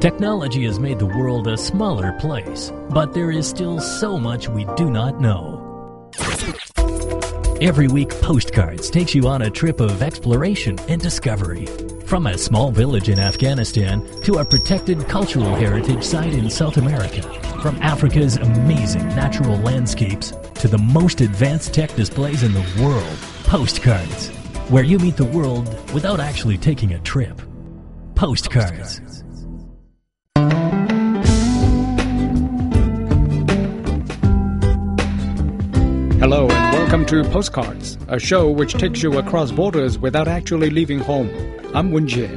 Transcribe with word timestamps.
Technology 0.00 0.64
has 0.64 0.78
made 0.78 1.00
the 1.00 1.06
world 1.06 1.48
a 1.48 1.56
smaller 1.56 2.12
place, 2.12 2.70
but 2.90 3.14
there 3.14 3.32
is 3.32 3.48
still 3.48 3.80
so 3.80 4.16
much 4.16 4.48
we 4.48 4.64
do 4.76 4.92
not 4.92 5.20
know. 5.20 6.12
Every 7.60 7.88
week, 7.88 8.10
Postcards 8.20 8.90
takes 8.90 9.12
you 9.12 9.26
on 9.26 9.42
a 9.42 9.50
trip 9.50 9.80
of 9.80 10.00
exploration 10.00 10.78
and 10.88 11.02
discovery. 11.02 11.66
From 12.06 12.28
a 12.28 12.38
small 12.38 12.70
village 12.70 13.08
in 13.08 13.18
Afghanistan 13.18 14.06
to 14.22 14.34
a 14.34 14.44
protected 14.44 15.08
cultural 15.08 15.52
heritage 15.56 16.04
site 16.04 16.32
in 16.32 16.48
South 16.48 16.76
America. 16.76 17.22
From 17.60 17.74
Africa's 17.82 18.36
amazing 18.36 19.08
natural 19.08 19.56
landscapes 19.56 20.32
to 20.60 20.68
the 20.68 20.78
most 20.78 21.22
advanced 21.22 21.74
tech 21.74 21.92
displays 21.96 22.44
in 22.44 22.52
the 22.52 22.64
world. 22.80 23.18
Postcards, 23.42 24.28
where 24.70 24.84
you 24.84 25.00
meet 25.00 25.16
the 25.16 25.24
world 25.24 25.66
without 25.92 26.20
actually 26.20 26.56
taking 26.56 26.92
a 26.92 27.00
trip. 27.00 27.42
Postcards. 28.14 28.98
Hello 28.98 29.27
to 37.08 37.24
Postcards, 37.24 37.96
a 38.08 38.18
show 38.18 38.50
which 38.50 38.74
takes 38.74 39.02
you 39.02 39.16
across 39.16 39.50
borders 39.50 39.98
without 39.98 40.28
actually 40.28 40.68
leaving 40.68 40.98
home. 40.98 41.30
I'm 41.74 41.90
Wen 41.90 42.06
Jie. 42.06 42.28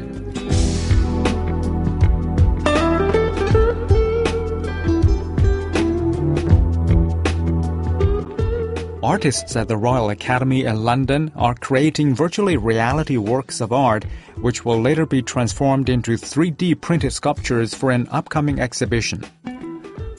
Artists 9.04 9.58
at 9.58 9.68
the 9.68 9.76
Royal 9.76 10.10
Academy 10.10 10.64
in 10.64 10.86
London 10.86 11.34
are 11.36 11.54
creating 11.54 12.16
virtually 12.16 12.56
reality 12.56 13.18
works 13.18 13.60
of 13.60 13.74
art 13.74 14.06
which 14.38 14.64
will 14.64 14.80
later 14.80 15.06
be 15.06 15.22
transformed 15.22 15.90
into 15.90 16.12
3D 16.12 16.80
printed 16.80 17.12
sculptures 17.12 17.74
for 17.74 17.92
an 17.92 18.08
upcoming 18.10 18.62
exhibition. 18.62 19.26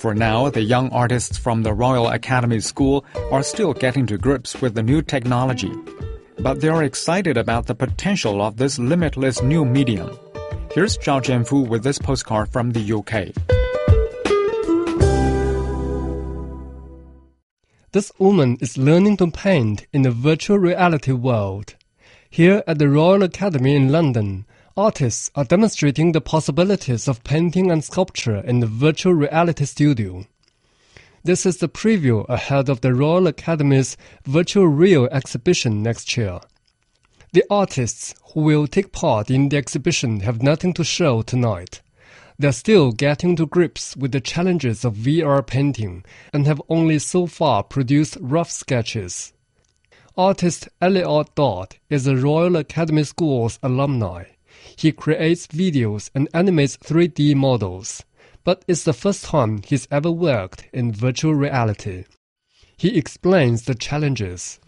For 0.03 0.17
now, 0.17 0.51
the 0.51 0.63
young 0.63 0.91
artists 0.91 1.39
from 1.39 1.63
the 1.63 1.73
Royal 1.73 2.09
Academy 2.09 2.59
School 2.59 3.05
are 3.31 3.45
still 3.45 3.73
getting 3.73 4.05
to 4.07 4.19
grips 4.19 4.61
with 4.61 4.75
the 4.75 4.83
new 4.83 5.01
technology. 5.01 5.73
But 6.41 6.61
they 6.61 6.67
are 6.67 6.83
excited 6.83 7.37
about 7.37 7.67
the 7.67 7.77
potential 7.77 8.43
of 8.43 8.57
this 8.57 8.81
limitless 8.81 9.43
new 9.43 9.65
medium. 9.65 10.11
Here's 10.73 10.99
Zhao 10.99 11.23
Jianfu 11.23 11.69
with 11.69 11.85
this 11.85 12.01
postcard 12.01 12.49
from 12.49 12.73
the 12.73 12.83
UK. 12.83 13.31
This 17.93 18.11
woman 18.19 18.57
is 18.61 18.77
learning 18.77 19.19
to 19.19 19.31
paint 19.31 19.87
in 19.93 20.03
the 20.03 20.11
virtual 20.11 20.59
reality 20.59 21.13
world. 21.13 21.77
Here 22.29 22.65
at 22.67 22.81
the 22.81 22.89
Royal 22.89 23.23
Academy 23.23 23.77
in 23.77 23.93
London, 23.93 24.47
artists 24.77 25.31
are 25.35 25.45
demonstrating 25.45 26.13
the 26.13 26.21
possibilities 26.21 27.07
of 27.09 27.25
painting 27.25 27.71
and 27.71 27.85
sculpture 27.85 28.37
in 28.37 28.61
the 28.61 28.67
virtual 28.67 29.13
reality 29.13 29.65
studio. 29.65 30.27
This 31.25 31.47
is 31.47 31.59
the 31.59 31.69
preview 31.69 32.29
ahead 32.29 32.69
of 32.69 32.81
the 32.81 32.95
Royal 32.95 33.29
Academy's 33.29 33.97
Virtual 34.25 34.67
Real 34.67 35.07
exhibition 35.07 35.83
next 35.83 36.17
year. 36.17 36.41
The 37.33 37.45
artists 37.49 38.15
who 38.33 38.41
will 38.41 38.67
take 38.67 38.93
part 38.93 39.31
in 39.31 39.49
the 39.49 39.57
exhibition 39.57 40.21
have 40.21 40.43
nothing 40.43 40.73
to 40.75 40.85
show 40.85 41.23
tonight. 41.23 41.81
They're 42.39 42.53
still 42.53 42.93
getting 42.93 43.37
to 43.37 43.47
grips 43.47 43.97
with 43.97 44.13
the 44.13 44.21
challenges 44.21 44.85
of 44.85 44.97
VR 44.97 45.47
painting 45.47 46.05
and 46.33 46.47
have 46.47 46.61
only 46.69 46.99
so 46.99 47.27
far 47.27 47.63
produced 47.63 48.17
rough 48.21 48.51
sketches. 48.51 49.33
Artist 50.17 50.69
Elliot 50.81 51.35
Dodd 51.35 51.77
is 51.89 52.07
a 52.07 52.17
Royal 52.17 52.57
Academy 52.57 53.05
School's 53.05 53.59
alumni. 53.63 54.25
He 54.77 54.93
creates 54.93 55.47
videos 55.47 56.11
and 56.15 56.29
animates 56.35 56.77
3D 56.77 57.35
models, 57.35 58.03
but 58.45 58.65
it's 58.67 58.85
the 58.85 58.93
first 58.93 59.25
time 59.25 59.63
he's 59.63 59.89
ever 59.91 60.11
worked 60.11 60.67
in 60.73 60.93
virtual 60.93 61.35
reality. 61.35 62.05
He 62.77 62.97
explains 62.97 63.65
the 63.65 63.75
challenges. 63.75 64.59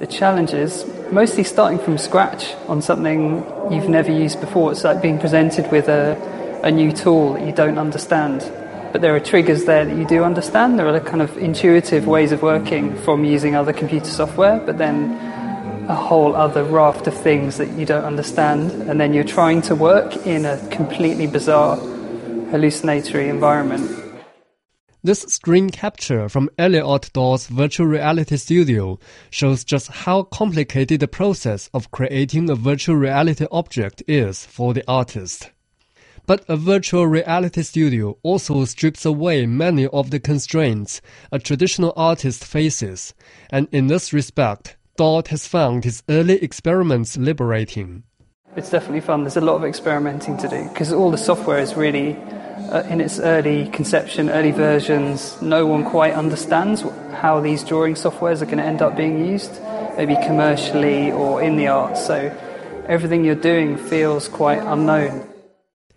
The 0.00 0.06
challenges, 0.08 0.84
mostly 1.12 1.44
starting 1.44 1.78
from 1.78 1.98
scratch 1.98 2.52
on 2.66 2.82
something 2.82 3.44
you've 3.70 3.88
never 3.88 4.10
used 4.10 4.40
before. 4.40 4.72
It's 4.72 4.82
like 4.82 5.00
being 5.00 5.20
presented 5.20 5.70
with 5.70 5.88
a, 5.88 6.16
a 6.64 6.70
new 6.70 6.90
tool 6.90 7.34
that 7.34 7.46
you 7.46 7.52
don't 7.52 7.78
understand. 7.78 8.40
But 8.92 9.02
there 9.02 9.14
are 9.14 9.20
triggers 9.20 9.66
there 9.66 9.84
that 9.84 9.96
you 9.96 10.04
do 10.06 10.24
understand. 10.24 10.78
There 10.78 10.88
are 10.88 11.00
kind 11.00 11.22
of 11.22 11.36
intuitive 11.38 12.06
ways 12.06 12.32
of 12.32 12.42
working 12.42 12.96
from 13.02 13.24
using 13.24 13.54
other 13.54 13.72
computer 13.72 14.10
software, 14.10 14.58
but 14.58 14.78
then 14.78 15.16
a 15.88 15.94
whole 15.94 16.34
other 16.34 16.64
raft 16.64 17.06
of 17.06 17.14
things 17.14 17.58
that 17.58 17.68
you 17.70 17.84
don't 17.84 18.04
understand, 18.04 18.70
and 18.88 18.98
then 18.98 19.12
you're 19.12 19.22
trying 19.22 19.60
to 19.62 19.74
work 19.74 20.16
in 20.26 20.46
a 20.46 20.56
completely 20.68 21.26
bizarre, 21.26 21.76
hallucinatory 21.76 23.28
environment. 23.28 23.90
This 25.02 25.20
screen 25.20 25.68
capture 25.68 26.30
from 26.30 26.48
Elliot 26.56 27.10
Dodd's 27.12 27.48
virtual 27.48 27.86
reality 27.86 28.38
studio 28.38 28.98
shows 29.28 29.62
just 29.62 29.88
how 29.88 30.22
complicated 30.22 31.00
the 31.00 31.08
process 31.08 31.68
of 31.74 31.90
creating 31.90 32.48
a 32.48 32.54
virtual 32.54 32.96
reality 32.96 33.46
object 33.52 34.02
is 34.08 34.46
for 34.46 34.72
the 34.72 34.82
artist. 34.88 35.50
But 36.26 36.42
a 36.48 36.56
virtual 36.56 37.06
reality 37.06 37.62
studio 37.62 38.16
also 38.22 38.64
strips 38.64 39.04
away 39.04 39.44
many 39.44 39.86
of 39.88 40.10
the 40.10 40.18
constraints 40.18 41.02
a 41.30 41.38
traditional 41.38 41.92
artist 41.94 42.42
faces, 42.42 43.12
and 43.50 43.68
in 43.72 43.88
this 43.88 44.14
respect, 44.14 44.78
Dodd 44.96 45.28
has 45.28 45.46
found 45.48 45.84
his 45.84 46.02
early 46.08 46.42
experiments 46.42 47.16
liberating. 47.16 48.04
It's 48.56 48.70
definitely 48.70 49.00
fun. 49.00 49.22
There's 49.22 49.36
a 49.36 49.40
lot 49.40 49.56
of 49.56 49.64
experimenting 49.64 50.36
to 50.38 50.48
do 50.48 50.68
because 50.68 50.92
all 50.92 51.10
the 51.10 51.18
software 51.18 51.58
is 51.58 51.74
really 51.74 52.16
uh, 52.70 52.84
in 52.88 53.00
its 53.00 53.18
early 53.18 53.68
conception, 53.70 54.30
early 54.30 54.52
versions. 54.52 55.40
No 55.42 55.66
one 55.66 55.84
quite 55.84 56.14
understands 56.14 56.82
how 57.12 57.40
these 57.40 57.64
drawing 57.64 57.94
softwares 57.94 58.40
are 58.40 58.46
going 58.46 58.58
to 58.58 58.64
end 58.64 58.80
up 58.82 58.96
being 58.96 59.26
used, 59.26 59.60
maybe 59.96 60.14
commercially 60.24 61.10
or 61.10 61.42
in 61.42 61.56
the 61.56 61.66
arts. 61.66 62.06
So 62.06 62.16
everything 62.86 63.24
you're 63.24 63.34
doing 63.34 63.76
feels 63.76 64.28
quite 64.28 64.60
unknown. 64.60 65.28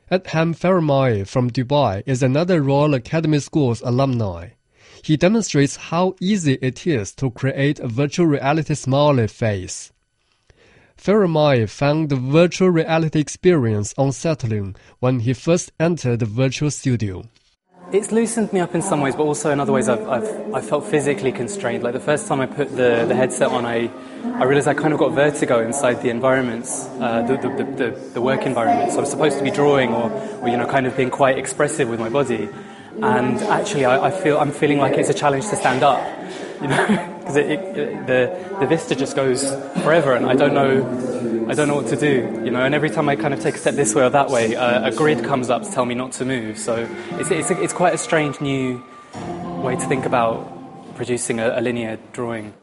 Adham 0.10 0.58
Faramawy 0.58 1.28
from 1.28 1.52
Dubai 1.52 2.02
is 2.08 2.24
another 2.24 2.64
Royal 2.64 2.96
Academy 2.96 3.40
School's 3.40 3.82
alumni. 3.82 4.57
He 5.04 5.18
demonstrates 5.18 5.76
how 5.76 6.16
easy 6.20 6.54
it 6.62 6.86
is 6.88 7.14
to 7.16 7.32
create 7.32 7.80
a 7.80 7.88
virtual 7.88 8.28
reality 8.28 8.76
smiley 8.76 9.28
face. 9.28 9.92
Faramawy 10.98 11.70
found 11.70 12.10
the 12.10 12.16
virtual 12.16 12.70
reality 12.70 13.20
experience 13.20 13.94
unsettling 13.98 14.76
when 15.00 15.20
he 15.20 15.34
first 15.34 15.72
entered 15.80 16.20
the 16.20 16.26
virtual 16.26 16.72
studio. 16.72 17.24
It's 17.90 18.12
loosened 18.12 18.52
me 18.52 18.60
up 18.60 18.76
in 18.76 18.82
some 18.82 19.00
ways, 19.00 19.16
but 19.16 19.24
also 19.24 19.50
in 19.50 19.62
other 19.62 19.72
ways 19.72 19.88
I've, 19.88 20.06
I've, 20.10 20.54
I 20.54 20.60
felt 20.60 20.86
physically 20.86 21.32
constrained. 21.32 21.84
Like 21.84 21.94
the 21.94 22.02
first 22.02 22.28
time 22.28 22.42
I 22.42 22.46
put 22.46 22.76
the, 22.76 23.06
the 23.08 23.16
headset 23.16 23.48
on, 23.50 23.66
I, 23.66 23.90
I 24.26 24.44
realized 24.44 24.68
I 24.68 24.74
kind 24.74 24.92
of 24.92 25.00
got 25.00 25.14
vertigo 25.14 25.64
inside 25.66 26.02
the 26.02 26.10
environments, 26.10 26.86
uh, 27.00 27.22
the, 27.22 27.38
the, 27.38 27.64
the, 27.64 28.00
the, 28.16 28.22
work 28.22 28.46
environment. 28.46 28.92
So 28.92 29.00
I'm 29.00 29.06
supposed 29.06 29.38
to 29.38 29.44
be 29.44 29.52
drawing 29.52 29.94
or, 29.94 30.12
or, 30.42 30.50
you 30.50 30.58
know, 30.58 30.68
kind 30.68 30.86
of 30.86 30.98
being 30.98 31.10
quite 31.10 31.38
expressive 31.38 31.88
with 31.88 32.02
my 32.02 32.10
body 32.10 32.50
and 33.04 33.38
actually 33.44 33.86
I, 33.86 34.08
I, 34.08 34.12
feel 34.12 34.38
I'm 34.38 34.52
feeling 34.52 34.80
like 34.80 34.98
it's 34.98 35.10
a 35.10 35.14
challenge 35.14 35.48
to 35.50 35.56
stand 35.56 35.84
up, 35.84 36.02
you 36.62 36.68
know, 36.68 36.88
because 37.20 37.36
the 37.36 38.58
the 38.60 38.68
vista 38.68 38.96
just 38.96 39.16
goes 39.16 39.52
forever, 39.84 40.14
and 40.14 40.26
I 40.26 40.36
don't 40.36 40.54
know 40.54 41.48
I 41.50 41.54
don't 41.54 41.68
know 41.68 41.76
what 41.76 41.88
to 41.88 41.96
do, 41.96 42.42
you 42.44 42.52
know. 42.52 42.62
And 42.66 42.76
every 42.76 42.90
time 42.90 43.08
I 43.08 43.16
kind 43.16 43.34
of 43.34 43.40
take 43.40 43.56
a 43.56 43.58
step 43.58 43.76
this 43.76 43.96
way 43.96 44.04
or 44.04 44.10
that 44.10 44.30
way, 44.30 44.56
uh, 44.56 44.90
a 44.90 44.92
grid 44.92 45.24
comes 45.24 45.50
up 45.50 45.64
to 45.64 45.72
tell 45.72 45.86
me 45.86 45.96
not 45.96 46.12
to 46.14 46.26
move. 46.26 46.58
So 46.58 46.88
it's 47.12 47.32
it's, 47.32 47.52
it's 47.52 47.74
quite 47.74 47.94
a 47.94 47.98
strange 47.98 48.42
new 48.42 48.84
way 49.64 49.76
to 49.76 49.86
think 49.88 50.06
about 50.06 50.96
producing 50.96 51.40
a, 51.40 51.58
a 51.58 51.62
linear 51.62 52.00
drawing. 52.12 52.54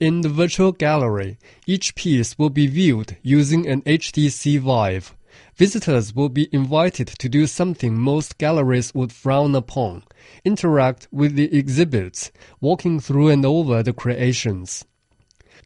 In 0.00 0.22
the 0.22 0.28
virtual 0.28 0.72
gallery, 0.72 1.38
each 1.66 1.94
piece 1.94 2.38
will 2.38 2.50
be 2.50 2.66
viewed 2.66 3.18
using 3.22 3.68
an 3.68 3.82
HTC 3.82 4.58
Vive 4.58 5.14
Visitors 5.56 6.14
will 6.14 6.30
be 6.30 6.48
invited 6.52 7.08
to 7.08 7.28
do 7.28 7.46
something 7.46 7.98
most 7.98 8.38
galleries 8.38 8.94
would 8.94 9.12
frown 9.12 9.54
upon 9.54 10.02
interact 10.44 11.08
with 11.12 11.34
the 11.34 11.54
exhibits, 11.54 12.32
walking 12.60 13.00
through 13.00 13.28
and 13.28 13.44
over 13.44 13.82
the 13.82 13.92
creations. 13.92 14.84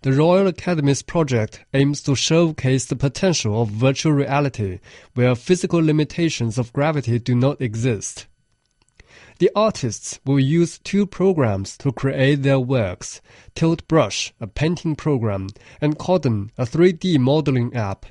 The 0.02 0.12
Royal 0.12 0.48
Academy's 0.48 1.02
project 1.02 1.64
aims 1.72 2.02
to 2.02 2.14
showcase 2.14 2.84
the 2.84 2.96
potential 2.96 3.62
of 3.62 3.70
virtual 3.70 4.12
reality 4.12 4.80
where 5.14 5.34
physical 5.34 5.80
limitations 5.80 6.58
of 6.58 6.72
gravity 6.72 7.18
do 7.18 7.34
not 7.34 7.60
exist. 7.60 8.26
The 9.38 9.50
artists 9.54 10.18
will 10.24 10.40
use 10.40 10.78
two 10.78 11.06
programs 11.06 11.76
to 11.78 11.92
create 11.92 12.42
their 12.42 12.58
works 12.58 13.20
Tilt 13.54 13.86
Brush, 13.86 14.32
a 14.40 14.46
painting 14.46 14.96
program, 14.96 15.48
and 15.80 15.98
Kodon, 15.98 16.50
a 16.56 16.64
3D 16.64 17.18
modeling 17.18 17.74
app. 17.74 18.06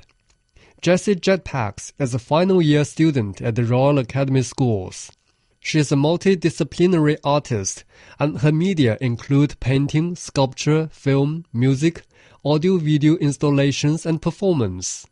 Jessie 0.86 1.16
Jetpacks 1.16 1.92
is 1.98 2.14
a 2.14 2.18
final 2.20 2.62
year 2.62 2.84
student 2.84 3.42
at 3.42 3.56
the 3.56 3.64
Royal 3.64 3.98
Academy 3.98 4.42
Schools. 4.42 5.10
She 5.58 5.80
is 5.80 5.90
a 5.90 5.96
multidisciplinary 5.96 7.16
artist, 7.24 7.82
and 8.20 8.38
her 8.38 8.52
media 8.52 8.96
include 9.00 9.58
painting, 9.58 10.14
sculpture, 10.14 10.88
film, 10.92 11.44
music, 11.52 12.04
audio 12.44 12.76
video 12.76 13.16
installations, 13.16 14.06
and 14.06 14.22
performance. 14.22 15.08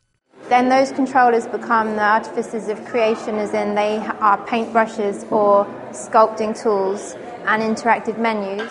Then 0.48 0.68
those 0.68 0.92
controllers 0.92 1.48
become 1.48 1.96
the 1.96 2.04
artificers 2.04 2.68
of 2.68 2.84
creation, 2.84 3.34
as 3.34 3.52
in 3.52 3.74
they 3.74 3.96
are 3.96 4.46
paintbrushes 4.46 5.28
or 5.32 5.64
sculpting 5.90 6.54
tools 6.54 7.16
and 7.46 7.60
interactive 7.60 8.16
menus. 8.16 8.70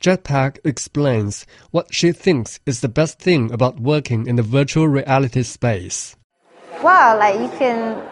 Jetpack 0.00 0.56
explains 0.64 1.44
what 1.70 1.92
she 1.92 2.12
thinks 2.12 2.60
is 2.64 2.80
the 2.80 2.88
best 2.88 3.18
thing 3.18 3.52
about 3.52 3.78
working 3.78 4.26
in 4.26 4.36
the 4.36 4.42
virtual 4.42 4.88
reality 4.88 5.42
space. 5.42 6.16
Well, 6.82 7.18
like 7.18 7.38
you 7.38 7.48
can 7.58 8.02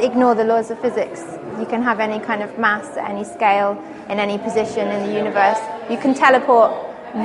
ignore 0.00 0.34
the 0.34 0.44
laws 0.44 0.70
of 0.70 0.78
physics. 0.80 1.20
You 1.58 1.66
can 1.66 1.82
have 1.82 2.00
any 2.00 2.20
kind 2.20 2.42
of 2.42 2.58
mass 2.58 2.96
at 2.96 3.10
any 3.10 3.24
scale, 3.24 3.72
in 4.08 4.18
any 4.18 4.38
position 4.38 4.88
in 4.88 5.08
the 5.08 5.14
universe. 5.14 5.58
You 5.90 5.98
can 5.98 6.14
teleport 6.14 6.72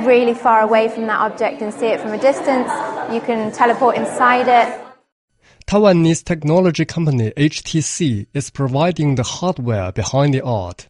really 0.04 0.34
far 0.34 0.60
away 0.62 0.88
from 0.88 1.06
that 1.06 1.20
object 1.20 1.62
and 1.62 1.72
see 1.72 1.86
it 1.86 2.00
from 2.00 2.12
a 2.12 2.18
distance. 2.18 2.70
You 3.12 3.20
can 3.20 3.52
teleport 3.52 3.96
inside 3.96 4.48
it. 4.48 4.82
Taiwanese 5.66 6.24
technology 6.24 6.84
company 6.84 7.32
HTC 7.36 8.26
is 8.34 8.50
providing 8.50 9.16
the 9.16 9.24
hardware 9.24 9.92
behind 9.92 10.34
the 10.34 10.42
art. 10.42 10.88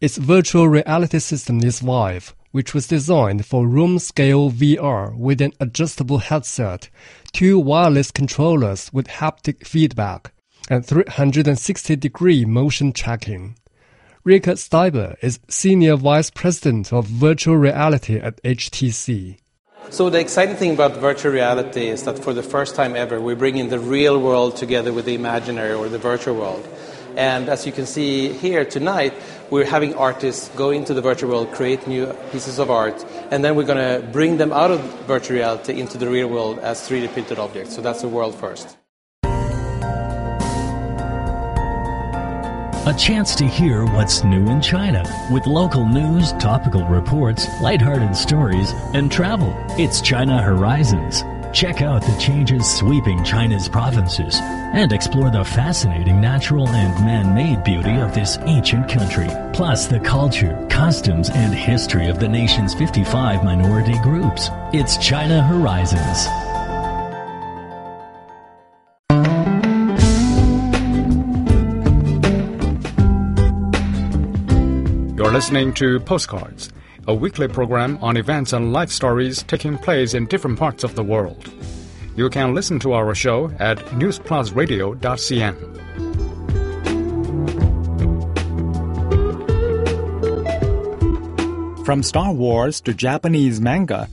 Its 0.00 0.16
virtual 0.16 0.68
reality 0.68 1.18
system 1.18 1.62
is 1.62 1.80
Vive, 1.80 2.34
which 2.50 2.74
was 2.74 2.86
designed 2.86 3.46
for 3.46 3.66
room-scale 3.66 4.50
VR 4.50 5.16
with 5.16 5.40
an 5.40 5.52
adjustable 5.60 6.18
headset, 6.18 6.88
two 7.32 7.58
wireless 7.58 8.10
controllers 8.10 8.92
with 8.92 9.06
haptic 9.06 9.66
feedback, 9.66 10.32
and 10.68 10.84
360-degree 10.84 12.44
motion 12.44 12.92
tracking. 12.92 13.56
Rikard 14.26 14.58
Steiber 14.58 15.16
is 15.22 15.40
Senior 15.48 15.96
Vice 15.96 16.30
President 16.30 16.92
of 16.92 17.06
Virtual 17.06 17.56
Reality 17.56 18.16
at 18.16 18.42
HTC. 18.42 19.38
So 19.88 20.10
the 20.10 20.20
exciting 20.20 20.56
thing 20.56 20.74
about 20.74 20.96
virtual 20.98 21.32
reality 21.32 21.88
is 21.88 22.04
that 22.04 22.18
for 22.22 22.34
the 22.34 22.42
first 22.42 22.76
time 22.76 22.94
ever, 22.94 23.20
we're 23.20 23.34
bringing 23.34 23.70
the 23.70 23.80
real 23.80 24.20
world 24.20 24.56
together 24.56 24.92
with 24.92 25.06
the 25.06 25.14
imaginary 25.14 25.72
or 25.72 25.88
the 25.88 25.98
virtual 25.98 26.36
world. 26.36 26.68
And 27.16 27.48
as 27.48 27.66
you 27.66 27.72
can 27.72 27.86
see 27.86 28.32
here 28.32 28.64
tonight, 28.64 29.14
we're 29.50 29.64
having 29.64 29.94
artists 29.94 30.48
go 30.56 30.70
into 30.70 30.94
the 30.94 31.02
virtual 31.02 31.30
world, 31.30 31.52
create 31.52 31.86
new 31.86 32.06
pieces 32.32 32.58
of 32.58 32.70
art, 32.70 33.04
and 33.30 33.44
then 33.44 33.56
we're 33.56 33.64
going 33.64 34.02
to 34.02 34.06
bring 34.08 34.36
them 34.36 34.52
out 34.52 34.70
of 34.70 34.80
virtual 35.06 35.36
reality 35.36 35.80
into 35.80 35.98
the 35.98 36.08
real 36.08 36.28
world 36.28 36.58
as 36.60 36.80
3D 36.88 37.12
printed 37.12 37.38
objects. 37.38 37.74
So 37.74 37.82
that's 37.82 38.02
a 38.02 38.08
world 38.08 38.34
first. 38.34 38.76
A 42.86 42.94
chance 42.94 43.34
to 43.36 43.46
hear 43.46 43.84
what's 43.84 44.24
new 44.24 44.46
in 44.46 44.60
China 44.60 45.04
with 45.30 45.46
local 45.46 45.86
news, 45.86 46.32
topical 46.34 46.84
reports, 46.86 47.46
lighthearted 47.60 48.16
stories, 48.16 48.72
and 48.94 49.12
travel. 49.12 49.54
It's 49.78 50.00
China 50.00 50.42
Horizons. 50.42 51.22
Check 51.52 51.82
out 51.82 52.02
the 52.02 52.16
changes 52.20 52.64
sweeping 52.76 53.24
China's 53.24 53.68
provinces 53.68 54.36
and 54.40 54.92
explore 54.92 55.30
the 55.30 55.44
fascinating 55.44 56.20
natural 56.20 56.68
and 56.68 57.04
man-made 57.04 57.64
beauty 57.64 57.96
of 57.96 58.14
this 58.14 58.38
ancient 58.42 58.88
country, 58.88 59.28
plus 59.52 59.88
the 59.88 59.98
culture, 59.98 60.64
customs, 60.70 61.28
and 61.28 61.52
history 61.52 62.06
of 62.06 62.20
the 62.20 62.28
nation's 62.28 62.72
55 62.72 63.42
minority 63.42 63.98
groups. 63.98 64.48
It's 64.72 64.96
China 64.98 65.42
Horizons. 65.42 66.28
You're 75.16 75.32
listening 75.32 75.74
to 75.74 75.98
Postcards, 75.98 76.70
a 77.06 77.14
weekly 77.14 77.48
program 77.48 77.98
on 78.02 78.16
events 78.16 78.52
and 78.52 78.72
life 78.72 78.90
stories 78.90 79.42
taking 79.44 79.78
place 79.78 80.14
in 80.14 80.26
different 80.26 80.58
parts 80.58 80.84
of 80.84 80.94
the 80.94 81.02
world. 81.02 81.50
You 82.16 82.28
can 82.28 82.54
listen 82.54 82.78
to 82.80 82.92
our 82.92 83.14
show 83.14 83.50
at 83.58 83.78
newsplusradio.cn. 83.96 85.80
From 91.84 92.02
Star 92.02 92.32
Wars 92.32 92.80
to 92.82 92.94
Japanese 92.94 93.60
manga, 93.60 94.08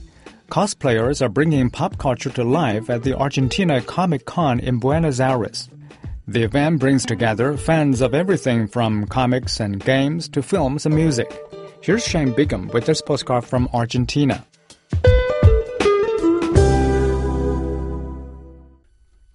cosplayers 0.50 1.22
are 1.22 1.28
bringing 1.28 1.70
pop 1.70 1.98
culture 1.98 2.30
to 2.30 2.42
life 2.42 2.90
at 2.90 3.02
the 3.02 3.16
Argentina 3.16 3.80
Comic 3.80 4.24
Con 4.24 4.58
in 4.58 4.78
Buenos 4.78 5.20
Aires. 5.20 5.68
The 6.26 6.42
event 6.42 6.80
brings 6.80 7.06
together 7.06 7.56
fans 7.56 8.00
of 8.00 8.14
everything 8.14 8.66
from 8.66 9.06
comics 9.06 9.60
and 9.60 9.82
games 9.84 10.28
to 10.30 10.42
films 10.42 10.86
and 10.86 10.94
music. 10.94 11.40
Here's 11.80 12.04
Shane 12.04 12.32
Bigham 12.32 12.68
with 12.68 12.86
this 12.86 13.00
postcard 13.00 13.44
from 13.44 13.68
Argentina. 13.72 14.44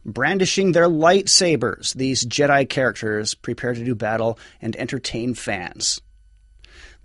Brandishing 0.05 0.73
their 0.73 0.87
lightsabers, 0.87 1.93
these 1.93 2.25
Jedi 2.25 2.69
characters 2.69 3.33
prepare 3.33 3.73
to 3.73 3.83
do 3.83 3.95
battle 3.95 4.37
and 4.61 4.75
entertain 4.75 5.33
fans. 5.33 6.01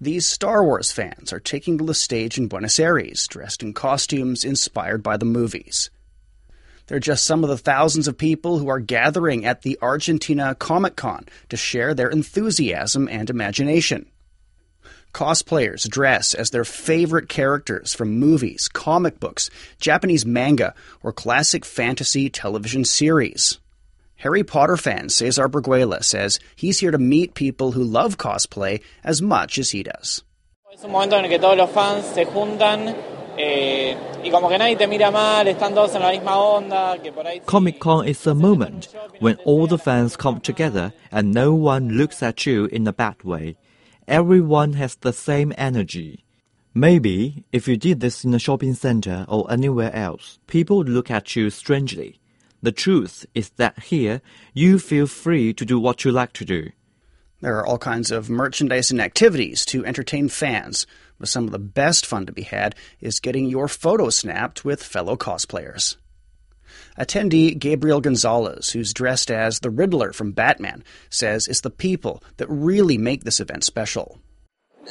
These 0.00 0.26
Star 0.26 0.64
Wars 0.64 0.92
fans 0.92 1.32
are 1.32 1.40
taking 1.40 1.78
to 1.78 1.84
the 1.84 1.94
stage 1.94 2.36
in 2.36 2.48
Buenos 2.48 2.78
Aires, 2.78 3.26
dressed 3.28 3.62
in 3.62 3.72
costumes 3.72 4.44
inspired 4.44 5.02
by 5.02 5.16
the 5.16 5.24
movies. 5.24 5.88
They're 6.88 6.98
just 6.98 7.24
some 7.24 7.44
of 7.44 7.50
the 7.50 7.58
thousands 7.58 8.08
of 8.08 8.18
people 8.18 8.58
who 8.58 8.68
are 8.68 8.80
gathering 8.80 9.46
at 9.46 9.62
the 9.62 9.78
Argentina 9.80 10.54
Comic 10.56 10.96
Con 10.96 11.26
to 11.48 11.56
share 11.56 11.94
their 11.94 12.08
enthusiasm 12.08 13.08
and 13.08 13.30
imagination. 13.30 14.06
Cosplayers 15.12 15.88
dress 15.88 16.34
as 16.34 16.50
their 16.50 16.64
favorite 16.64 17.28
characters 17.28 17.94
from 17.94 18.18
movies, 18.18 18.68
comic 18.68 19.18
books, 19.18 19.50
Japanese 19.80 20.26
manga, 20.26 20.74
or 21.02 21.12
classic 21.12 21.64
fantasy 21.64 22.28
television 22.28 22.84
series. 22.84 23.58
Harry 24.16 24.42
Potter 24.42 24.76
fan 24.76 25.08
Cesar 25.08 25.48
Berguela 25.48 26.02
says 26.02 26.40
he's 26.56 26.80
here 26.80 26.90
to 26.90 26.98
meet 26.98 27.34
people 27.34 27.72
who 27.72 27.82
love 27.84 28.18
cosplay 28.18 28.82
as 29.04 29.22
much 29.22 29.58
as 29.58 29.70
he 29.70 29.82
does. 29.82 30.24
Es 30.72 30.84
un 30.84 30.90
momento 30.90 31.16
en 31.16 31.24
el 31.24 31.30
que 31.30 31.38
todos 31.38 31.56
los 31.56 31.70
fans 31.70 32.04
se 32.04 32.24
juntan 32.24 32.94
eh, 33.38 33.96
y 34.24 34.30
como 34.30 34.48
que 34.48 34.58
nadie 34.58 34.76
te 34.76 34.88
mira 34.88 35.12
mal, 35.12 35.46
están 35.46 35.72
todos 35.72 35.94
en 35.94 36.02
la 36.02 36.10
misma 36.10 36.36
onda. 36.36 36.98
Que 37.00 37.12
por 37.12 37.26
ahí 37.26 37.40
Comic 37.46 37.78
Con 37.78 38.06
is 38.06 38.26
a 38.26 38.34
moment 38.34 38.88
when 39.20 39.36
all 39.44 39.68
the 39.68 39.78
fans 39.78 40.16
come 40.16 40.40
together 40.40 40.92
and 41.12 41.32
no 41.32 41.54
one 41.54 41.96
looks 41.96 42.22
at 42.22 42.44
you 42.44 42.66
in 42.66 42.86
a 42.88 42.92
bad 42.92 43.22
way. 43.22 43.56
Everyone 44.08 44.72
has 44.72 44.94
the 44.94 45.12
same 45.12 45.52
energy. 45.58 46.24
Maybe 46.72 47.44
if 47.52 47.68
you 47.68 47.76
did 47.76 48.00
this 48.00 48.24
in 48.24 48.32
a 48.32 48.38
shopping 48.38 48.72
center 48.72 49.26
or 49.28 49.52
anywhere 49.52 49.94
else, 49.94 50.38
people 50.46 50.78
would 50.78 50.88
look 50.88 51.10
at 51.10 51.36
you 51.36 51.50
strangely. 51.50 52.18
The 52.62 52.72
truth 52.72 53.26
is 53.34 53.50
that 53.56 53.78
here 53.80 54.22
you 54.54 54.78
feel 54.78 55.06
free 55.06 55.52
to 55.52 55.64
do 55.66 55.78
what 55.78 56.06
you 56.06 56.10
like 56.10 56.32
to 56.34 56.46
do. 56.46 56.70
There 57.42 57.58
are 57.58 57.66
all 57.66 57.76
kinds 57.76 58.10
of 58.10 58.30
merchandising 58.30 58.98
activities 58.98 59.66
to 59.66 59.84
entertain 59.84 60.30
fans, 60.30 60.86
but 61.18 61.28
some 61.28 61.44
of 61.44 61.50
the 61.50 61.58
best 61.58 62.06
fun 62.06 62.24
to 62.24 62.32
be 62.32 62.44
had 62.44 62.74
is 63.02 63.20
getting 63.20 63.44
your 63.44 63.68
photo 63.68 64.08
snapped 64.08 64.64
with 64.64 64.82
fellow 64.82 65.16
cosplayers. 65.16 65.96
Attendee 66.98 67.56
Gabriel 67.56 68.00
Gonzalez, 68.00 68.70
who's 68.70 68.92
dressed 68.92 69.30
as 69.30 69.60
the 69.60 69.70
Riddler 69.70 70.12
from 70.12 70.32
Batman, 70.32 70.82
says 71.10 71.46
it's 71.46 71.60
the 71.60 71.70
people 71.70 72.22
that 72.38 72.48
really 72.48 72.98
make 72.98 73.24
this 73.24 73.38
event 73.38 73.62
special. 73.62 74.18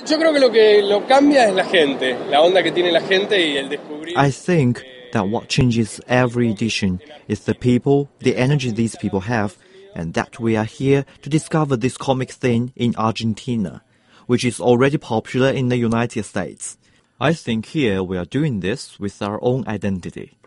Yo 0.08 0.18
creo 0.18 0.32
que 0.32 0.40
lo 0.40 0.50
que 0.50 0.82
lo 0.84 1.02
cambia 1.02 1.50
es 1.50 1.54
la 1.56 1.64
gente, 1.64 2.18
la 2.30 2.42
onda 2.42 2.64
que 2.64 2.72
tiene 2.72 2.92
la 2.92 3.02
gente 3.02 3.36
y 3.36 3.58
el 3.58 3.70
descubrir. 3.70 4.14
I 4.16 4.32
think 4.32 4.84
that 5.12 5.28
what 5.28 5.50
changes 5.50 6.00
every 6.08 6.50
edition 6.50 7.02
is 7.28 7.42
the 7.42 7.56
people, 7.56 8.10
the 8.20 8.38
energy 8.38 8.72
these 8.72 8.96
people 8.96 9.22
have, 9.22 9.58
and 9.96 10.14
that 10.14 10.40
we 10.40 10.56
are 10.56 10.66
here 10.66 11.04
to 11.24 11.30
discover 11.30 11.76
this 11.76 11.98
comic 11.98 12.32
thing 12.32 12.72
in 12.76 12.96
Argentina, 12.96 13.82
which 14.28 14.46
is 14.46 14.62
already 14.62 14.98
popular 14.98 15.50
in 15.50 15.70
the 15.70 15.78
United 15.78 16.24
States. 16.24 16.78
I 17.20 17.34
think 17.34 17.66
here 17.66 18.04
we 18.04 18.18
are 18.18 18.26
doing 18.26 18.60
this 18.60 19.00
with 19.00 19.22
our 19.22 19.40
own 19.42 19.68
identity. 19.68 20.38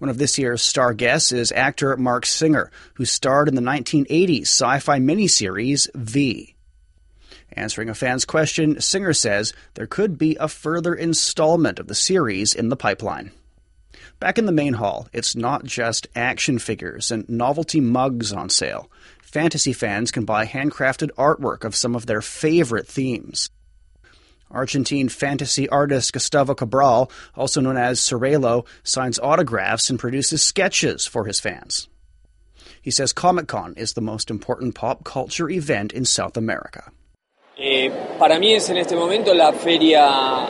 One 0.00 0.08
of 0.08 0.16
this 0.16 0.38
year's 0.38 0.62
star 0.62 0.94
guests 0.94 1.30
is 1.30 1.52
actor 1.52 1.94
Marc 1.98 2.24
Singer, 2.24 2.70
who 2.94 3.04
starred 3.04 3.48
in 3.48 3.54
the 3.54 3.60
1980s 3.60 4.44
sci 4.44 4.78
fi 4.78 4.98
miniseries 4.98 5.94
V. 5.94 6.54
Answering 7.52 7.90
a 7.90 7.94
fan's 7.94 8.24
question, 8.24 8.80
Singer 8.80 9.12
says 9.12 9.52
there 9.74 9.86
could 9.86 10.16
be 10.16 10.38
a 10.40 10.48
further 10.48 10.94
installment 10.94 11.78
of 11.78 11.86
the 11.86 11.94
series 11.94 12.54
in 12.54 12.70
the 12.70 12.76
pipeline. 12.76 13.30
Back 14.20 14.38
in 14.38 14.46
the 14.46 14.52
main 14.52 14.72
hall, 14.72 15.06
it's 15.12 15.36
not 15.36 15.64
just 15.64 16.08
action 16.16 16.58
figures 16.58 17.10
and 17.10 17.28
novelty 17.28 17.82
mugs 17.82 18.32
on 18.32 18.48
sale. 18.48 18.90
Fantasy 19.20 19.74
fans 19.74 20.10
can 20.10 20.24
buy 20.24 20.46
handcrafted 20.46 21.10
artwork 21.18 21.62
of 21.62 21.76
some 21.76 21.94
of 21.94 22.06
their 22.06 22.22
favorite 22.22 22.88
themes. 22.88 23.50
Argentine 24.50 25.08
fantasy 25.08 25.68
artist 25.68 26.12
Gustavo 26.12 26.54
Cabral, 26.54 27.10
also 27.34 27.60
known 27.60 27.76
as 27.76 28.00
Ciruelo, 28.00 28.66
signs 28.82 29.18
autographs 29.18 29.90
and 29.90 29.98
produces 29.98 30.42
sketches 30.42 31.06
for 31.06 31.26
his 31.26 31.40
fans. 31.40 31.88
He 32.82 32.90
says 32.90 33.12
Comic 33.12 33.46
Con 33.46 33.74
is 33.76 33.92
the 33.92 34.00
most 34.00 34.30
important 34.30 34.74
pop 34.74 35.04
culture 35.04 35.50
event 35.50 35.92
in 35.92 36.04
South 36.04 36.36
America. 36.36 36.90
Eh, 37.58 37.90
para 38.18 38.38
mí 38.38 38.54
es 38.54 38.70
en 38.70 38.78
este 38.78 38.96
momento 38.96 39.34
la 39.34 39.52
feria 39.52 40.46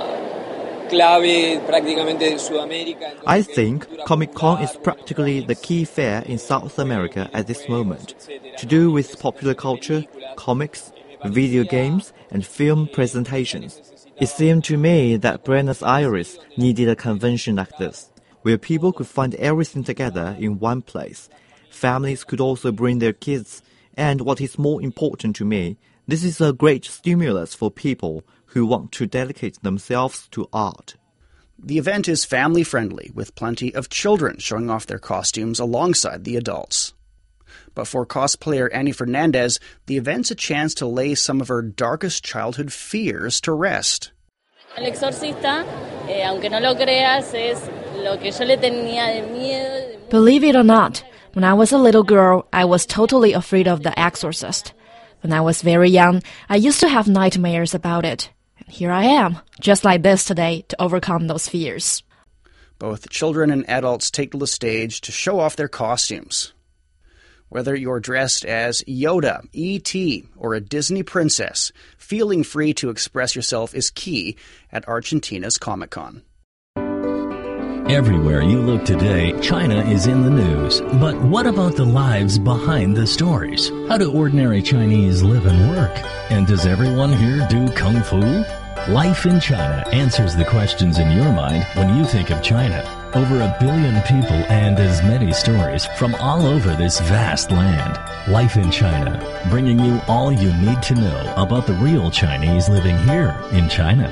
clave 0.89 1.61
prácticamente 1.67 2.31
de 2.31 2.39
Sudamérica. 2.39 3.15
I 3.27 3.43
think 3.43 3.87
Comic 4.07 4.35
Con 4.35 4.63
is 4.63 4.77
practically 4.77 5.41
the 5.41 5.57
key 5.57 5.85
fair 5.85 6.23
in 6.27 6.39
South 6.39 6.79
America 6.79 7.29
at 7.33 7.47
this 7.47 7.69
moment, 7.69 8.15
to 8.59 8.67
do 8.67 8.93
with 8.93 9.19
popular 9.19 9.55
culture, 9.55 10.05
comics, 10.37 10.93
video 11.25 11.65
games, 11.65 12.13
and 12.31 12.47
film 12.47 12.89
presentations. 12.93 13.90
It 14.21 14.29
seemed 14.29 14.65
to 14.65 14.77
me 14.77 15.17
that 15.17 15.45
Buenos 15.45 15.83
Aires 15.83 16.39
needed 16.59 16.91
a 16.91 16.95
convention 16.95 17.57
like 17.57 17.79
this, 17.79 18.11
where 18.43 18.59
people 18.59 18.93
could 18.93 19.07
find 19.07 19.35
everything 19.37 19.83
together 19.83 20.37
in 20.39 20.59
one 20.59 20.83
place. 20.83 21.31
Families 21.71 22.23
could 22.23 22.39
also 22.39 22.71
bring 22.71 22.99
their 22.99 23.15
kids, 23.15 23.63
and 23.95 24.21
what 24.21 24.43
is 24.43 24.59
more 24.59 24.83
important 24.83 25.37
to 25.37 25.47
me, 25.47 25.79
this 26.07 26.23
is 26.23 26.39
a 26.39 26.53
great 26.53 26.85
stimulus 26.85 27.55
for 27.55 27.71
people 27.71 28.23
who 28.47 28.67
want 28.67 28.93
to 28.93 29.07
dedicate 29.07 29.63
themselves 29.63 30.29
to 30.33 30.49
art. 30.53 30.97
The 31.59 31.79
event 31.79 32.07
is 32.07 32.27
family 32.27 32.63
friendly, 32.63 33.11
with 33.15 33.35
plenty 33.35 33.75
of 33.75 33.89
children 33.89 34.39
showing 34.39 34.69
off 34.69 34.87
their 34.87 34.99
costumes 34.99 35.59
alongside 35.59 36.25
the 36.25 36.37
adults. 36.37 36.93
But 37.75 37.87
for 37.87 38.05
cosplayer 38.07 38.69
Annie 38.73 38.93
Fernandez, 38.93 39.61
the 39.87 39.97
event's 39.97 40.31
a 40.31 40.35
chance 40.35 40.75
to 40.75 40.87
lay 40.87 41.15
some 41.15 41.41
of 41.41 41.49
her 41.49 41.63
darkest 41.63 42.25
childhood 42.25 42.73
fears 42.73 43.41
to 43.43 43.53
rest. 43.53 44.13
El 44.77 44.85
exorcista, 44.85 45.65
eh, 46.09 46.23
aunque 46.25 46.49
no 46.49 46.61
lo 46.61 46.75
creas, 46.75 47.35
es 47.35 47.69
lo 47.97 48.17
que 48.19 48.31
yo 48.31 48.45
le 48.45 48.57
tenía 48.57 49.07
de 49.07 49.23
miedo. 49.23 50.11
Believe 50.11 50.45
it 50.45 50.55
or 50.55 50.63
not, 50.63 51.03
when 51.33 51.45
I 51.45 51.55
was 51.55 51.73
a 51.73 51.79
little 51.79 52.05
girl, 52.05 52.47
I 52.53 52.65
was 52.65 52.87
totally 52.87 53.33
afraid 53.33 53.67
of 53.67 53.83
the 53.83 53.99
exorcist. 53.99 54.73
When 55.23 55.33
I 55.33 55.41
was 55.41 55.63
very 55.63 55.91
young, 55.91 56.23
I 56.49 56.57
used 56.57 56.81
to 56.81 56.89
have 56.89 57.09
nightmares 57.09 57.75
about 57.75 58.05
it. 58.05 58.31
And 58.59 58.69
here 58.69 58.91
I 58.91 59.05
am, 59.05 59.39
just 59.61 59.85
like 59.85 60.03
this 60.03 60.25
today, 60.25 60.65
to 60.69 60.83
overcome 60.83 61.27
those 61.27 61.49
fears. 61.49 62.03
Both 62.79 63.11
children 63.11 63.51
and 63.51 63.69
adults 63.69 64.11
take 64.11 64.31
to 64.33 64.39
the 64.39 64.47
stage 64.47 65.03
to 65.03 65.13
show 65.13 65.39
off 65.39 65.57
their 65.57 65.69
costumes. 65.69 66.55
Whether 67.51 67.75
you're 67.75 67.99
dressed 67.99 68.45
as 68.45 68.83
Yoda, 68.83 69.45
E.T., 69.53 70.25
or 70.37 70.55
a 70.55 70.61
Disney 70.61 71.03
princess, 71.03 71.73
feeling 71.99 72.45
free 72.45 72.73
to 72.75 72.91
express 72.91 73.35
yourself 73.35 73.75
is 73.75 73.91
key 73.91 74.37
at 74.71 74.87
Argentina's 74.87 75.59
Comic 75.59 75.91
Con. 75.91 76.23
Everywhere 77.91 78.43
you 78.43 78.61
look 78.61 78.85
today, 78.85 79.35
China 79.41 79.83
is 79.83 80.07
in 80.07 80.23
the 80.23 80.31
news. 80.31 80.81
But 81.01 81.21
what 81.23 81.45
about 81.45 81.75
the 81.75 81.85
lives 81.85 82.39
behind 82.39 82.97
the 82.97 83.05
stories? 83.05 83.69
How 83.89 83.99
do 83.99 84.13
ordinary 84.13 84.63
Chinese 84.63 85.25
live 85.25 85.45
and 85.47 85.71
work? 85.71 85.91
And 86.31 86.47
does 86.47 86.67
everyone 86.67 87.13
here 87.13 87.45
do 87.51 87.69
kung 87.73 88.01
fu? 88.05 88.45
Life 88.93 89.27
in 89.27 89.41
China 89.41 89.85
answers 89.93 90.37
the 90.37 90.45
questions 90.45 91.01
in 91.01 91.11
your 91.11 91.33
mind 91.33 91.65
when 91.75 91.97
you 91.97 92.05
think 92.05 92.31
of 92.31 92.45
China. 92.45 93.00
Over 93.13 93.41
a 93.41 93.57
billion 93.59 94.01
people 94.03 94.37
and 94.49 94.79
as 94.79 95.03
many 95.03 95.33
stories 95.33 95.85
from 95.99 96.15
all 96.15 96.47
over 96.47 96.77
this 96.77 97.01
vast 97.01 97.51
land. 97.51 97.99
Life 98.31 98.57
in 98.57 98.71
China, 98.71 99.19
bringing 99.51 99.81
you 99.81 100.01
all 100.07 100.31
you 100.31 100.53
need 100.59 100.81
to 100.85 100.95
know 100.95 101.35
about 101.37 101.67
the 101.67 101.73
real 101.75 102.13
Chinese 102.13 102.69
living 102.69 102.97
here 102.99 103.37
in 103.51 103.69
China. 103.69 104.09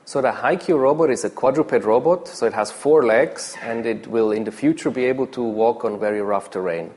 So 0.06 0.22
the 0.22 0.32
HyQ 0.32 0.78
robot 0.78 1.10
is 1.10 1.26
a 1.26 1.30
quadruped 1.30 1.84
robot, 1.84 2.26
so 2.26 2.46
it 2.46 2.54
has 2.54 2.70
four 2.70 3.04
legs 3.04 3.54
and 3.60 3.84
it 3.84 4.06
will 4.06 4.32
in 4.32 4.44
the 4.44 4.50
future 4.50 4.90
be 4.90 5.04
able 5.04 5.26
to 5.26 5.42
walk 5.42 5.84
on 5.84 6.00
very 6.00 6.22
rough 6.22 6.50
terrain. 6.50 6.94